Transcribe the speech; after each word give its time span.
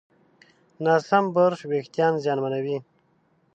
ناسم 0.85 1.23
برش 1.35 1.59
وېښتيان 1.69 2.13
زیانمنوي. 2.23 2.77